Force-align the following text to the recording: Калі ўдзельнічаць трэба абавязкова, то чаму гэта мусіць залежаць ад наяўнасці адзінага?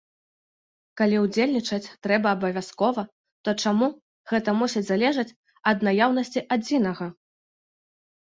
Калі 0.99 1.17
ўдзельнічаць 1.25 1.91
трэба 2.05 2.27
абавязкова, 2.37 3.03
то 3.47 3.53
чаму 3.65 3.87
гэта 4.33 4.49
мусіць 4.61 4.85
залежаць 4.91 5.29
ад 5.73 5.77
наяўнасці 5.89 6.43
адзінага? 6.57 7.05